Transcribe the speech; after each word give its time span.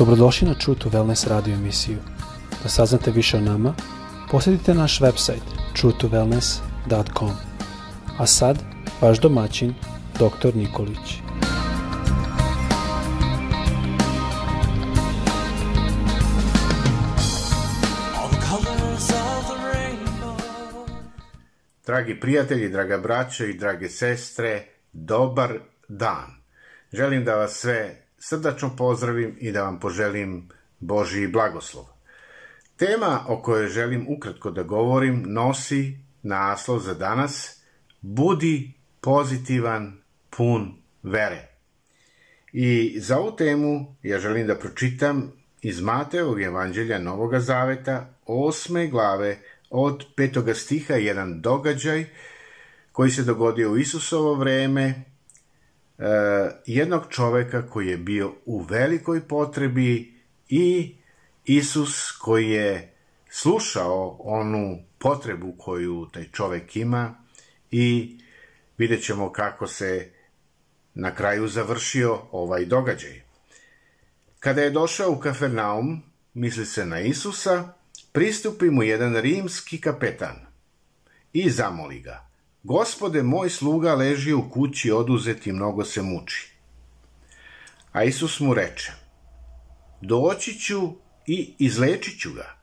Dobrodošli 0.00 0.48
na 0.48 0.54
True 0.54 0.78
to 0.78 0.88
Wellness 0.88 1.28
radio 1.28 1.54
emisiju. 1.54 1.98
Da 2.62 2.68
saznate 2.68 3.10
više 3.10 3.36
o 3.36 3.40
nama, 3.40 3.74
posjetite 4.30 4.74
naš 4.74 5.00
website 5.00 5.44
truetowellness.com. 5.76 7.30
A 8.18 8.26
sad, 8.26 8.58
vaš 9.00 9.20
domaćin, 9.20 9.74
dr. 10.14 10.56
Nikolić. 10.56 11.20
Dragi 21.86 22.20
prijatelji, 22.20 22.68
draga 22.68 22.98
braćo 22.98 23.44
i 23.44 23.58
drage 23.58 23.88
sestre, 23.88 24.64
dobar 24.92 25.58
dan. 25.88 26.40
Želim 26.92 27.24
da 27.24 27.34
vas 27.34 27.52
sve 27.52 27.99
srdačno 28.20 28.76
pozdravim 28.76 29.36
i 29.40 29.52
da 29.52 29.62
vam 29.62 29.80
poželim 29.80 30.48
Božiji 30.78 31.28
blagoslov. 31.28 31.84
Tema 32.76 33.24
o 33.28 33.42
kojoj 33.42 33.68
želim 33.68 34.06
ukratko 34.08 34.50
da 34.50 34.62
govorim 34.62 35.24
nosi 35.26 35.98
naslov 36.22 36.78
za 36.78 36.94
danas 36.94 37.62
Budi 38.00 38.72
pozitivan, 39.00 40.00
pun 40.30 40.72
vere. 41.02 41.48
I 42.52 43.00
za 43.00 43.18
ovu 43.18 43.36
temu 43.36 43.96
ja 44.02 44.18
želim 44.18 44.46
da 44.46 44.58
pročitam 44.58 45.32
iz 45.62 45.80
Mateovog 45.80 46.42
evanđelja 46.42 46.98
Novog 46.98 47.38
Zaveta, 47.38 48.14
osme 48.26 48.86
glave, 48.86 49.38
od 49.70 50.04
petoga 50.16 50.54
stiha, 50.54 50.94
jedan 50.94 51.40
događaj 51.40 52.04
koji 52.92 53.10
se 53.10 53.22
dogodio 53.22 53.72
u 53.72 53.78
Isusovo 53.78 54.34
vreme, 54.34 55.04
jednog 56.66 57.02
čoveka 57.08 57.66
koji 57.66 57.88
je 57.88 57.96
bio 57.96 58.32
u 58.44 58.62
velikoj 58.62 59.28
potrebi 59.28 60.14
i 60.48 60.94
Isus 61.44 62.12
koji 62.12 62.50
je 62.50 62.94
slušao 63.30 64.16
onu 64.20 64.78
potrebu 64.98 65.54
koju 65.58 66.06
taj 66.12 66.24
čovek 66.32 66.76
ima 66.76 67.14
i 67.70 68.18
vidjet 68.78 69.04
ćemo 69.04 69.32
kako 69.32 69.66
se 69.66 70.10
na 70.94 71.14
kraju 71.14 71.48
završio 71.48 72.18
ovaj 72.32 72.64
događaj. 72.64 73.22
Kada 74.38 74.62
je 74.62 74.70
došao 74.70 75.10
u 75.10 75.18
Kafernaum, 75.18 76.02
misli 76.34 76.66
se 76.66 76.86
na 76.86 77.00
Isusa, 77.00 77.72
pristupi 78.12 78.70
mu 78.70 78.82
jedan 78.82 79.16
rimski 79.16 79.80
kapetan 79.80 80.36
i 81.32 81.50
zamoli 81.50 82.00
ga– 82.00 82.26
Gospode, 82.62 83.22
moj 83.22 83.50
sluga 83.50 83.94
leži 83.94 84.32
u 84.32 84.50
kući 84.50 84.90
oduzet 84.90 85.46
i 85.46 85.52
mnogo 85.52 85.84
se 85.84 86.02
muči. 86.02 86.52
A 87.92 88.04
Isus 88.04 88.40
mu 88.40 88.54
reče, 88.54 88.92
doći 90.00 90.58
ću 90.58 90.80
i 91.26 91.54
izlečit 91.58 92.20
ću 92.20 92.32
ga. 92.32 92.56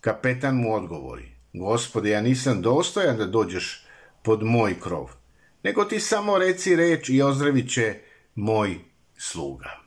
Kapetan 0.00 0.56
mu 0.56 0.74
odgovori, 0.74 1.32
gospode, 1.52 2.10
ja 2.10 2.20
nisam 2.20 2.62
dostojan 2.62 3.16
da 3.16 3.26
dođeš 3.26 3.86
pod 4.22 4.42
moj 4.42 4.80
krov, 4.80 5.10
nego 5.62 5.84
ti 5.84 6.00
samo 6.00 6.38
reci 6.38 6.76
reč 6.76 7.08
i 7.08 7.22
ozdravit 7.22 7.72
će 7.72 7.94
moj 8.34 8.78
sluga. 9.18 9.80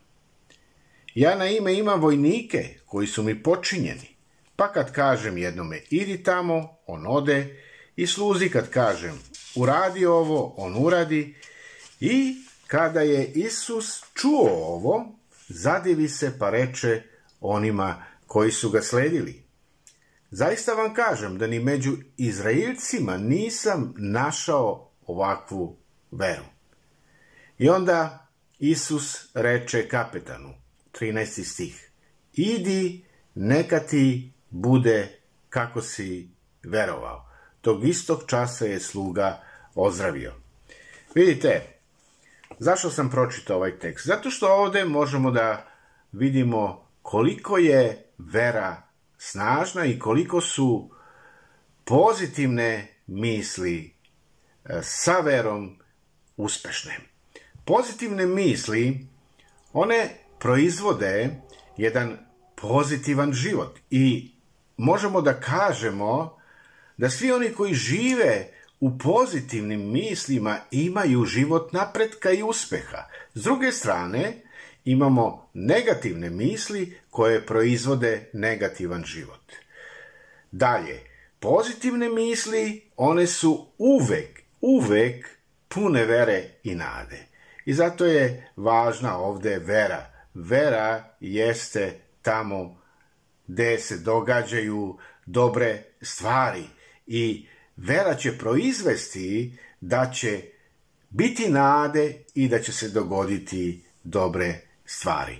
Ja 1.14 1.36
na 1.36 1.46
ime 1.46 1.74
imam 1.74 2.00
vojnike 2.00 2.78
koji 2.86 3.06
su 3.06 3.22
mi 3.22 3.42
počinjeni, 3.42 4.16
pa 4.56 4.72
kad 4.72 4.92
kažem 4.92 5.38
jednome 5.38 5.80
idi 5.90 6.22
tamo, 6.22 6.76
on 6.86 7.06
ode 7.06 7.69
i 7.96 8.06
sluzi 8.06 8.48
kad 8.48 8.70
kažem 8.70 9.18
uradi 9.54 10.06
ovo, 10.06 10.54
on 10.56 10.76
uradi 10.84 11.34
i 12.00 12.36
kada 12.66 13.00
je 13.00 13.26
Isus 13.26 14.04
čuo 14.14 14.50
ovo, 14.50 15.18
zadivi 15.48 16.08
se 16.08 16.38
pa 16.38 16.50
reče 16.50 17.02
onima 17.40 18.04
koji 18.26 18.52
su 18.52 18.70
ga 18.70 18.82
sledili. 18.82 19.42
Zaista 20.30 20.72
vam 20.72 20.94
kažem 20.94 21.38
da 21.38 21.46
ni 21.46 21.58
među 21.58 21.96
Izraelcima 22.16 23.16
nisam 23.16 23.94
našao 23.96 24.90
ovakvu 25.06 25.76
veru. 26.10 26.44
I 27.58 27.68
onda 27.68 28.26
Isus 28.58 29.30
reče 29.34 29.88
kapetanu, 29.88 30.54
13. 30.92 31.44
stih, 31.44 31.90
idi, 32.32 33.04
neka 33.34 33.80
ti 33.80 34.32
bude 34.50 35.20
kako 35.48 35.82
si 35.82 36.30
verovao 36.62 37.29
tog 37.60 37.84
istog 37.84 38.22
časa 38.26 38.64
je 38.64 38.80
sluga 38.80 39.42
ozdravio. 39.74 40.32
Vidite, 41.14 41.62
zašto 42.58 42.90
sam 42.90 43.10
pročitao 43.10 43.56
ovaj 43.56 43.78
tekst? 43.78 44.06
Zato 44.06 44.30
što 44.30 44.54
ovde 44.54 44.84
možemo 44.84 45.30
da 45.30 45.66
vidimo 46.12 46.88
koliko 47.02 47.58
je 47.58 48.04
vera 48.18 48.82
snažna 49.18 49.84
i 49.84 49.98
koliko 49.98 50.40
su 50.40 50.90
pozitivne 51.84 52.88
misli 53.06 53.94
e, 54.64 54.80
sa 54.82 55.20
verom 55.20 55.78
uspešne. 56.36 56.98
Pozitivne 57.64 58.26
misli, 58.26 59.06
one 59.72 60.10
proizvode 60.38 61.30
jedan 61.76 62.18
pozitivan 62.56 63.32
život 63.32 63.78
i 63.90 64.32
možemo 64.76 65.20
da 65.20 65.40
kažemo 65.40 66.39
da 67.00 67.10
svi 67.10 67.32
oni 67.32 67.52
koji 67.52 67.74
žive 67.74 68.48
u 68.80 68.98
pozitivnim 68.98 69.92
mislima 69.92 70.58
imaju 70.70 71.24
život 71.24 71.72
napretka 71.72 72.30
i 72.30 72.42
uspeha. 72.42 73.04
S 73.34 73.42
druge 73.42 73.72
strane, 73.72 74.42
imamo 74.84 75.50
negativne 75.54 76.30
misli 76.30 76.98
koje 77.10 77.46
proizvode 77.46 78.30
negativan 78.32 79.04
život. 79.04 79.52
Dalje, 80.50 81.00
pozitivne 81.38 82.08
misli, 82.08 82.90
one 82.96 83.26
su 83.26 83.66
uvek, 83.78 84.42
uvek 84.60 85.28
pune 85.68 86.04
vere 86.04 86.44
i 86.64 86.74
nade. 86.74 87.26
I 87.64 87.74
zato 87.74 88.06
je 88.06 88.50
važna 88.56 89.16
ovde 89.18 89.58
vera. 89.58 90.10
Vera 90.34 91.16
jeste 91.20 92.00
tamo 92.22 92.82
gde 93.46 93.78
se 93.78 93.98
događaju 93.98 94.98
dobre 95.26 95.82
stvari– 96.02 96.64
i 97.12 97.46
vera 97.76 98.14
će 98.14 98.38
proizvesti 98.38 99.58
da 99.80 100.10
će 100.14 100.42
biti 101.08 101.48
nade 101.48 102.14
i 102.34 102.48
da 102.48 102.62
će 102.62 102.72
se 102.72 102.88
dogoditi 102.88 103.82
dobre 104.04 104.60
stvari. 104.84 105.36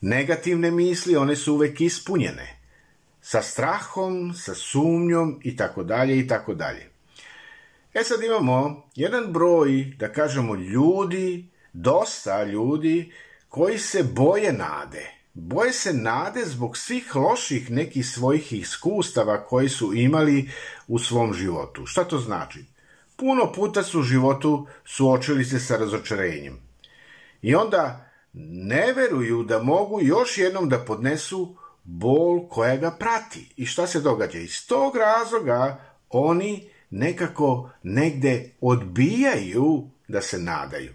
Negativne 0.00 0.70
misli, 0.70 1.16
one 1.16 1.36
su 1.36 1.54
uvek 1.54 1.80
ispunjene. 1.80 2.56
Sa 3.22 3.42
strahom, 3.42 4.34
sa 4.34 4.54
sumnjom 4.54 5.40
i 5.44 5.56
tako 5.56 5.84
dalje 5.84 6.18
i 6.18 6.28
tako 6.28 6.54
dalje. 6.54 6.90
E 7.94 8.04
sad 8.04 8.22
imamo 8.22 8.88
jedan 8.94 9.32
broj, 9.32 9.92
da 9.98 10.12
kažemo, 10.12 10.54
ljudi, 10.54 11.48
dosta 11.72 12.44
ljudi 12.44 13.12
koji 13.48 13.78
se 13.78 14.02
boje 14.02 14.52
nade 14.52 15.19
Boje 15.40 15.72
se 15.72 15.92
nade 15.92 16.44
zbog 16.44 16.76
svih 16.76 17.16
loših 17.16 17.70
nekih 17.70 18.06
svojih 18.06 18.52
iskustava 18.52 19.44
koji 19.44 19.68
su 19.68 19.94
imali 19.94 20.50
u 20.88 20.98
svom 20.98 21.34
životu. 21.34 21.86
Šta 21.86 22.04
to 22.04 22.18
znači? 22.18 22.64
Puno 23.16 23.52
puta 23.52 23.82
su 23.82 24.00
u 24.00 24.02
životu 24.02 24.66
suočili 24.84 25.44
se 25.44 25.60
sa 25.60 25.76
razočarenjem. 25.76 26.58
I 27.42 27.54
onda 27.54 28.10
ne 28.32 28.92
veruju 28.92 29.42
da 29.42 29.62
mogu 29.62 30.00
još 30.02 30.38
jednom 30.38 30.68
da 30.68 30.78
podnesu 30.78 31.56
bol 31.84 32.48
koja 32.48 32.76
ga 32.76 32.90
prati. 32.90 33.52
I 33.56 33.66
šta 33.66 33.86
se 33.86 34.00
događa? 34.00 34.38
Iz 34.38 34.66
tog 34.66 34.96
razloga 34.96 35.84
oni 36.10 36.68
nekako 36.90 37.70
negde 37.82 38.50
odbijaju 38.60 39.88
da 40.08 40.20
se 40.20 40.38
nadaju, 40.38 40.94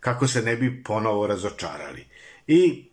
kako 0.00 0.28
se 0.28 0.42
ne 0.42 0.56
bi 0.56 0.82
ponovo 0.82 1.26
razočarali. 1.26 2.06
I 2.46 2.90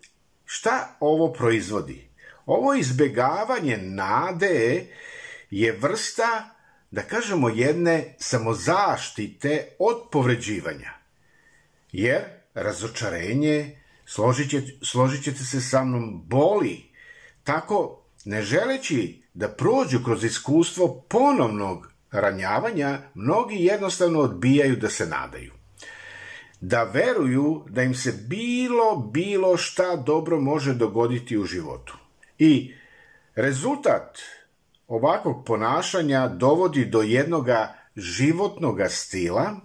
Šta 0.55 0.97
ovo 0.99 1.33
proizvodi? 1.33 2.09
Ovo 2.45 2.73
izbegavanje 2.73 3.77
nade 3.77 4.85
je 5.51 5.71
vrsta, 5.71 6.49
da 6.91 7.01
kažemo, 7.01 7.49
jedne 7.49 8.15
samozaštite 8.19 9.67
od 9.79 10.03
povređivanja. 10.11 10.91
Jer 11.91 12.21
razočarenje, 12.53 13.81
složit, 14.05 14.49
će, 14.49 14.61
složit 14.81 15.23
ćete 15.23 15.43
se 15.43 15.61
sa 15.61 15.83
mnom, 15.83 16.21
boli. 16.25 16.83
Tako, 17.43 18.03
ne 18.25 18.41
želeći 18.41 19.23
da 19.33 19.49
prođu 19.49 20.03
kroz 20.03 20.23
iskustvo 20.23 21.01
ponovnog 21.09 21.91
ranjavanja, 22.11 23.01
mnogi 23.13 23.55
jednostavno 23.55 24.19
odbijaju 24.19 24.75
da 24.75 24.89
se 24.89 25.05
nadaju 25.05 25.62
da 26.65 26.83
veruju 26.83 27.63
da 27.69 27.83
im 27.83 27.95
se 27.95 28.11
bilo, 28.27 28.95
bilo 29.13 29.57
šta 29.57 29.95
dobro 29.95 30.39
može 30.39 30.73
dogoditi 30.73 31.37
u 31.37 31.45
životu. 31.45 31.97
I 32.39 32.73
rezultat 33.35 34.19
ovakvog 34.87 35.45
ponašanja 35.45 36.27
dovodi 36.27 36.85
do 36.85 37.01
jednoga 37.01 37.73
životnog 37.95 38.79
stila 38.89 39.55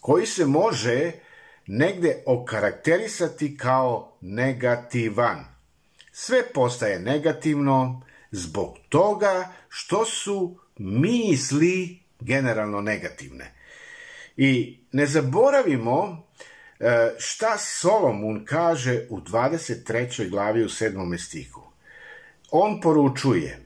koji 0.00 0.26
se 0.26 0.46
može 0.46 1.12
negde 1.66 2.22
okarakterisati 2.26 3.56
kao 3.56 4.16
negativan. 4.20 5.44
sve 6.12 6.42
postaje 6.54 7.00
negativno 7.00 8.02
zbog 8.30 8.76
toga 8.88 9.52
što 9.68 10.04
su 10.04 10.56
misli 10.78 12.00
generalno 12.20 12.80
negativne. 12.80 13.61
I 14.36 14.80
ne 14.92 15.06
zaboravimo 15.06 16.26
e, 16.80 17.14
šta 17.18 17.58
Solomon 17.58 18.44
kaže 18.44 19.06
u 19.10 19.20
23. 19.20 20.30
glavi 20.30 20.64
u 20.64 20.68
7. 20.68 21.18
stihu. 21.18 21.62
On 22.50 22.80
poručuje 22.80 23.62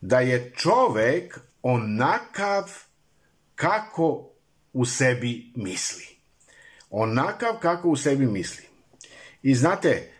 da 0.00 0.20
je 0.20 0.52
čovek 0.56 1.38
onakav 1.62 2.72
kako 3.54 4.30
u 4.72 4.84
sebi 4.84 5.52
misli. 5.56 6.06
Onakav 6.90 7.58
kako 7.60 7.88
u 7.88 7.96
sebi 7.96 8.26
misli. 8.26 8.64
I 9.42 9.54
znate, 9.54 10.12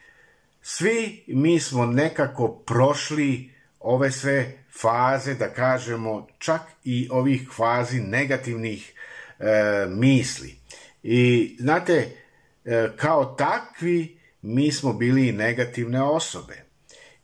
svi 0.63 1.25
mi 1.27 1.61
smo 1.61 1.87
nekako 1.87 2.49
prošli 2.49 3.55
ove 3.81 4.11
sve 4.11 4.65
faze, 4.81 5.35
da 5.35 5.53
kažemo, 5.55 6.27
čak 6.39 6.61
i 6.85 7.09
ovih 7.11 7.49
fazi 7.57 8.01
negativnih 8.01 8.95
e, 9.39 9.87
misli. 9.89 10.59
I 11.03 11.57
znate, 11.61 12.09
e, 12.65 12.89
kao 12.97 13.25
takvi 13.25 14.19
mi 14.43 14.73
smo 14.73 14.93
bili 14.93 15.33
negativne 15.33 16.03
osobe. 16.03 16.65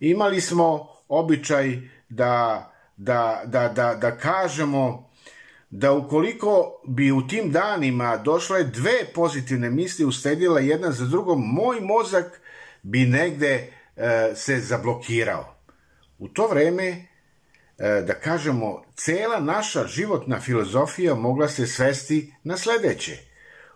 Imali 0.00 0.40
smo 0.40 0.88
običaj 1.08 1.78
da, 2.08 2.72
da, 2.96 3.42
da, 3.44 3.68
da, 3.68 3.94
da 3.94 4.16
kažemo 4.16 5.10
da 5.70 5.92
ukoliko 5.92 6.80
bi 6.86 7.12
u 7.12 7.26
tim 7.26 7.50
danima 7.52 8.16
došle 8.16 8.64
dve 8.64 9.04
pozitivne 9.14 9.70
misli 9.70 10.04
usledile 10.04 10.66
jedna 10.66 10.92
za 10.92 11.04
drugom, 11.04 11.42
moj 11.46 11.80
mozak 11.80 12.40
bi 12.82 13.06
negde 13.06 13.72
e, 13.96 14.32
se 14.34 14.60
zablokirao. 14.60 15.56
U 16.18 16.28
to 16.28 16.48
vreme, 16.48 17.06
da 17.78 18.14
kažemo, 18.14 18.82
cela 18.94 19.40
naša 19.40 19.86
životna 19.86 20.40
filozofija 20.40 21.14
mogla 21.14 21.48
se 21.48 21.66
svesti 21.66 22.32
na 22.44 22.56
sledeće. 22.56 23.18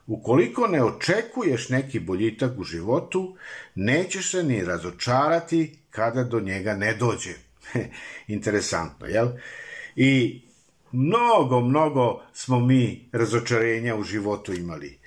Ukoliko 0.07 0.67
ne 0.67 0.85
očekuješ 0.85 1.69
neki 1.69 2.01
boljitak 2.01 2.59
u 2.59 2.65
životu, 2.65 3.37
nećeš 3.75 4.31
se 4.31 4.43
ni 4.43 4.65
razočarati 4.65 5.79
kada 5.91 6.25
do 6.25 6.41
njega 6.41 6.75
ne 6.75 6.95
dođe. 6.95 7.35
Interesantno, 8.37 9.07
jel? 9.07 9.29
I 9.97 10.43
mnogo, 10.93 11.61
mnogo 11.61 12.23
smo 12.33 12.61
mi 12.61 13.09
razočarenja 13.13 13.97
u 13.97 14.03
životu 14.03 14.53
imali. 14.55 14.99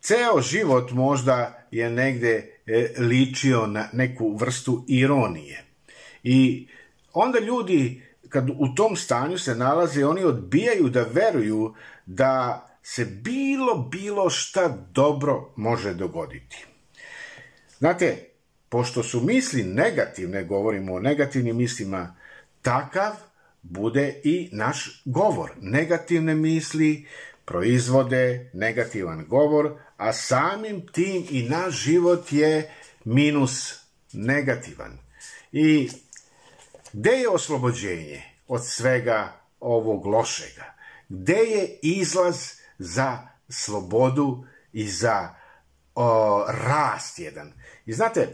Ceo 0.00 0.40
život 0.40 0.90
možda 0.90 1.66
je 1.70 1.90
negde 1.90 2.52
e, 2.66 2.88
ličio 2.98 3.66
na 3.66 3.88
neku 3.92 4.36
vrstu 4.36 4.84
ironije. 4.88 5.64
I 6.22 6.66
onda 7.12 7.38
ljudi, 7.38 8.02
kad 8.28 8.50
u 8.50 8.74
tom 8.74 8.96
stanju 8.96 9.38
se 9.38 9.54
nalaze, 9.54 10.06
oni 10.06 10.24
odbijaju 10.24 10.88
da 10.88 11.06
veruju 11.12 11.74
da 12.06 12.64
se 12.82 13.04
bilo, 13.04 13.88
bilo 13.92 14.30
šta 14.30 14.68
dobro 14.92 15.52
može 15.56 15.94
dogoditi. 15.94 16.66
Znate, 17.78 18.28
pošto 18.68 19.02
su 19.02 19.20
misli 19.20 19.62
negativne, 19.62 20.44
govorimo 20.44 20.94
o 20.94 21.00
negativnim 21.00 21.56
mislima, 21.56 22.16
takav 22.62 23.12
bude 23.62 24.20
i 24.24 24.48
naš 24.52 25.02
govor. 25.04 25.50
Negativne 25.60 26.34
misli 26.34 27.06
proizvode 27.44 28.50
negativan 28.52 29.24
govor, 29.28 29.78
a 29.96 30.12
samim 30.12 30.86
tim 30.92 31.26
i 31.30 31.48
naš 31.48 31.74
život 31.74 32.32
je 32.32 32.70
minus 33.04 33.74
negativan. 34.12 34.98
I 35.52 35.90
gde 36.92 37.10
je 37.10 37.28
oslobođenje 37.28 38.22
od 38.48 38.66
svega 38.66 39.32
ovog 39.60 40.06
lošega? 40.06 40.74
Gde 41.08 41.38
je 41.38 41.78
izlaz 41.82 42.36
za 42.78 43.18
slobodu 43.48 44.44
i 44.72 44.88
za 44.88 45.34
o, 45.94 46.44
rast 46.48 47.18
jedan? 47.18 47.52
I 47.86 47.92
znate, 47.92 48.28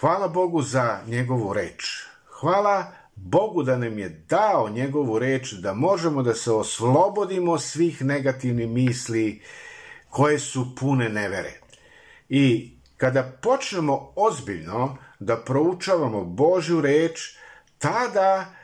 hvala 0.00 0.28
Bogu 0.28 0.62
za 0.62 1.00
njegovu 1.06 1.52
reč. 1.52 2.06
Hvala 2.40 2.92
Bogu 3.14 3.62
da 3.62 3.76
nam 3.76 3.98
je 3.98 4.08
dao 4.08 4.68
njegovu 4.68 5.18
reč 5.18 5.52
da 5.52 5.74
možemo 5.74 6.22
da 6.22 6.34
se 6.34 6.52
oslobodimo 6.52 7.58
svih 7.58 8.02
negativnih 8.04 8.68
misli 8.68 9.42
koje 10.10 10.38
su 10.38 10.76
pune 10.76 11.08
nevere. 11.08 11.60
I 12.28 12.74
kada 12.96 13.38
počnemo 13.42 14.12
ozbiljno 14.16 14.96
da 15.18 15.36
proučavamo 15.36 16.24
Božju 16.24 16.80
reč, 16.80 17.36
tada 17.80 18.54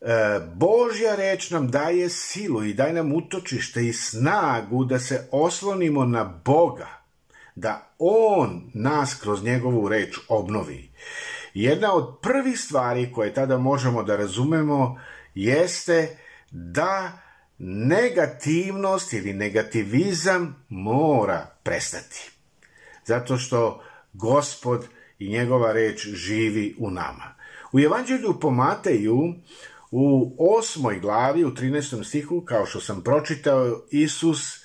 e, 0.00 0.40
Božja 0.54 1.14
reč 1.14 1.50
nam 1.50 1.68
daje 1.68 2.08
silu 2.08 2.64
i 2.64 2.74
daje 2.74 2.92
nam 2.92 3.12
utočište 3.12 3.86
i 3.86 3.92
snagu 3.92 4.84
da 4.84 4.98
se 4.98 5.28
oslonimo 5.30 6.04
na 6.04 6.24
Boga, 6.44 6.88
da 7.54 7.94
On 7.98 8.70
nas 8.74 9.14
kroz 9.14 9.44
njegovu 9.44 9.88
reč 9.88 10.18
obnovi. 10.28 10.90
Jedna 11.54 11.94
od 11.94 12.18
prvih 12.22 12.60
stvari 12.60 13.12
koje 13.12 13.34
tada 13.34 13.58
možemo 13.58 14.02
da 14.02 14.16
razumemo 14.16 15.00
jeste 15.34 16.16
da 16.50 17.12
negativnost 17.58 19.12
ili 19.12 19.32
negativizam 19.32 20.64
mora 20.68 21.46
prestati. 21.62 22.30
Zato 23.04 23.38
što 23.38 23.82
gospod 24.12 24.86
i 25.18 25.28
njegova 25.28 25.72
reč 25.72 26.06
živi 26.06 26.76
u 26.78 26.90
nama. 26.90 27.41
U 27.72 27.80
Evanđelju 27.80 28.40
po 28.40 28.50
Mateju 28.50 29.34
u 29.90 30.36
osmoj 30.38 31.00
glavi, 31.00 31.44
u 31.44 31.50
13. 31.50 32.04
stihu, 32.04 32.40
kao 32.40 32.66
što 32.66 32.80
sam 32.80 33.02
pročitao, 33.02 33.80
Isus 33.90 34.64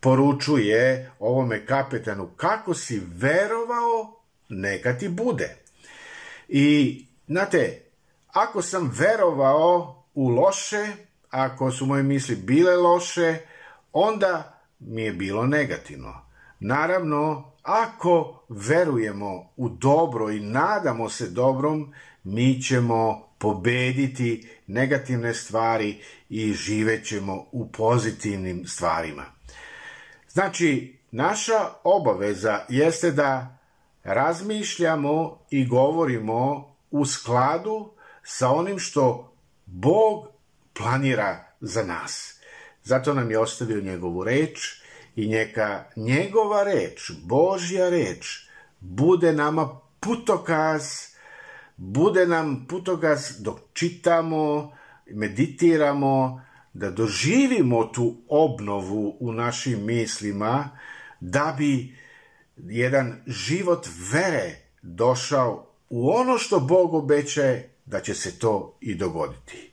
poručuje 0.00 1.10
ovome 1.18 1.66
kapetanu 1.66 2.28
kako 2.36 2.74
si 2.74 3.02
verovao, 3.06 4.20
neka 4.48 4.98
ti 4.98 5.08
bude. 5.08 5.56
I, 6.48 7.04
znate, 7.26 7.82
ako 8.28 8.62
sam 8.62 8.92
verovao 8.98 10.04
u 10.14 10.28
loše, 10.28 10.86
ako 11.30 11.70
su 11.70 11.86
moje 11.86 12.02
misli 12.02 12.36
bile 12.36 12.76
loše, 12.76 13.38
onda 13.92 14.60
mi 14.78 15.02
je 15.02 15.12
bilo 15.12 15.46
negativno. 15.46 16.14
Naravno, 16.60 17.52
ako 17.68 18.44
verujemo 18.48 19.52
u 19.56 19.68
dobro 19.68 20.30
i 20.30 20.40
nadamo 20.40 21.08
se 21.08 21.30
dobrom, 21.30 21.94
mi 22.24 22.62
ćemo 22.62 23.28
pobediti 23.38 24.48
negativne 24.66 25.34
stvari 25.34 26.02
i 26.28 26.52
živećemo 26.52 27.44
u 27.52 27.68
pozitivnim 27.72 28.66
stvarima. 28.66 29.24
Znači, 30.28 30.98
naša 31.10 31.68
obaveza 31.84 32.64
jeste 32.68 33.10
da 33.10 33.58
razmišljamo 34.04 35.38
i 35.50 35.66
govorimo 35.66 36.68
u 36.90 37.06
skladu 37.06 37.90
sa 38.22 38.48
onim 38.50 38.78
što 38.78 39.34
Bog 39.66 40.26
planira 40.78 41.44
za 41.60 41.82
nas. 41.82 42.40
Zato 42.84 43.14
nam 43.14 43.30
je 43.30 43.38
ostavio 43.38 43.80
njegovu 43.80 44.24
reč 44.24 44.87
i 45.16 45.28
neka 45.28 45.84
njegova 45.96 46.62
reč, 46.62 47.10
Božja 47.24 47.88
reč, 47.88 48.48
bude 48.80 49.32
nama 49.32 49.80
putokaz, 50.00 50.84
bude 51.76 52.26
nam 52.26 52.66
putokaz 52.68 53.42
dok 53.42 53.58
čitamo, 53.72 54.72
meditiramo, 55.10 56.42
da 56.72 56.90
doživimo 56.90 57.84
tu 57.84 58.16
obnovu 58.28 59.16
u 59.20 59.32
našim 59.32 59.84
mislima, 59.84 60.70
da 61.20 61.54
bi 61.58 61.96
jedan 62.56 63.22
život 63.26 63.88
vere 64.12 64.54
došao 64.82 65.66
u 65.90 66.10
ono 66.10 66.38
što 66.38 66.60
Bog 66.60 66.94
obećaje 66.94 67.70
da 67.86 68.00
će 68.00 68.14
se 68.14 68.38
to 68.38 68.76
i 68.80 68.94
dogoditi. 68.94 69.70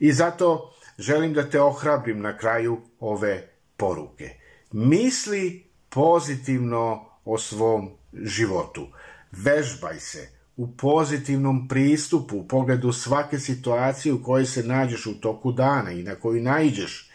I 0.00 0.12
zato 0.12 0.74
želim 0.98 1.34
da 1.34 1.50
te 1.50 1.60
ohrabrim 1.60 2.20
na 2.20 2.38
kraju 2.38 2.80
ove 3.00 3.48
poruke. 3.76 4.43
Misli 4.74 5.70
pozitivno 5.88 7.04
o 7.24 7.38
svom 7.38 7.90
životu. 8.12 8.86
Vežbaj 9.32 10.00
se 10.00 10.28
u 10.56 10.76
pozitivnom 10.76 11.68
pristupu 11.68 12.36
u 12.36 12.48
pogledu 12.48 12.92
svake 12.92 13.38
situacije 13.38 14.12
u 14.12 14.22
kojoj 14.22 14.46
se 14.46 14.62
nađeš 14.62 15.06
u 15.06 15.20
toku 15.20 15.52
dana 15.52 15.90
i 15.90 16.02
na 16.02 16.14
koju 16.14 16.42
naiđeš. 16.42 17.10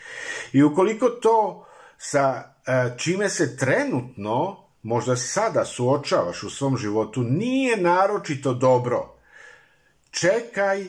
I 0.53 0.63
ukoliko 0.63 1.09
to 1.09 1.65
sa 1.97 2.53
e, 2.67 2.97
čime 2.97 3.29
se 3.29 3.57
trenutno 3.57 4.63
možda 4.83 5.15
sada 5.15 5.65
suočavaš 5.65 6.43
u 6.43 6.49
svom 6.49 6.77
životu 6.77 7.23
nije 7.23 7.77
naročito 7.77 8.53
dobro. 8.53 9.15
Čekaj, 10.11 10.87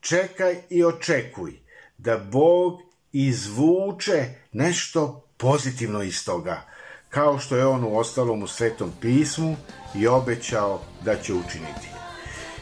čekaj 0.00 0.62
i 0.70 0.84
očekuj 0.84 1.52
da 1.98 2.18
Bog 2.18 2.80
izvuče 3.12 4.24
nešto 4.52 5.28
pozitivno 5.42 6.02
iz 6.02 6.24
toga, 6.24 6.62
kao 7.08 7.38
što 7.38 7.56
je 7.56 7.66
on 7.66 7.84
u 7.84 7.98
ostalom 7.98 8.42
u 8.42 8.46
Svetom 8.46 8.92
pismu 9.00 9.56
i 9.94 10.06
obećao 10.06 10.80
da 11.04 11.16
će 11.16 11.34
učiniti. 11.34 11.88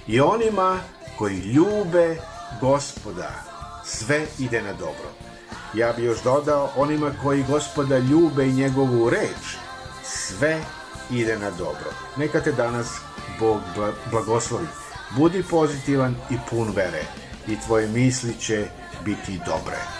i 0.06 0.20
onima 0.20 0.80
koji 1.18 1.36
ljube 1.36 2.16
gospoda, 2.60 3.30
sve 3.84 4.26
ide 4.38 4.62
na 4.62 4.72
dobro. 4.72 5.10
Ja 5.74 5.92
bi 5.92 6.04
još 6.04 6.22
dodao 6.22 6.70
onima 6.76 7.12
koji 7.22 7.44
gospoda 7.48 7.98
ljube 7.98 8.46
i 8.46 8.52
njegovu 8.52 9.10
reč, 9.10 9.56
sve 10.04 10.60
ide 11.10 11.38
na 11.38 11.50
dobro. 11.50 11.92
Neka 12.16 12.40
te 12.40 12.52
danas 12.52 12.86
Bog 13.40 13.60
blagoslovi. 14.10 14.66
Budi 15.16 15.42
pozitivan 15.50 16.16
i 16.30 16.36
pun 16.50 16.72
vere 16.76 17.04
i 17.48 17.56
tvoje 17.66 17.88
misli 17.88 18.34
će 18.40 18.66
biti 19.04 19.40
dobre. 19.46 19.99